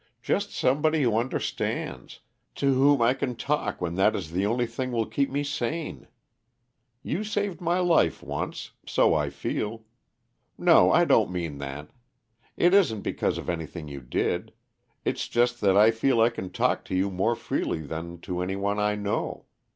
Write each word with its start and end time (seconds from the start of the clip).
Just 0.23 0.49
somebody 0.51 1.03
who 1.03 1.15
understands, 1.15 2.21
to 2.55 2.73
whom 2.73 3.03
I 3.03 3.13
can 3.13 3.35
talk 3.35 3.79
when 3.79 3.93
that 3.97 4.15
is 4.15 4.31
the 4.31 4.47
only 4.47 4.65
thing 4.65 4.91
will 4.91 5.05
keep 5.05 5.29
me 5.29 5.43
sane. 5.43 6.07
You 7.03 7.23
saved 7.23 7.61
my 7.61 7.77
life 7.77 8.23
once, 8.23 8.71
so 8.87 9.13
I 9.13 9.29
feel 9.29 9.83
no, 10.57 10.91
I 10.91 11.05
don't 11.05 11.29
mean 11.29 11.59
that. 11.59 11.91
It 12.57 12.73
isn't 12.73 13.01
because 13.01 13.37
of 13.37 13.47
anything 13.47 13.87
you 13.87 14.01
did; 14.01 14.53
it's 15.05 15.27
just 15.27 15.61
that 15.61 15.77
I 15.77 15.91
feel 15.91 16.19
I 16.19 16.31
can 16.31 16.49
talk 16.49 16.83
to 16.85 16.95
you 16.95 17.11
more 17.11 17.35
freely 17.35 17.81
than 17.81 18.17
to 18.21 18.41
any 18.41 18.55
one 18.55 18.79
I 18.79 18.95
know. 18.95 19.45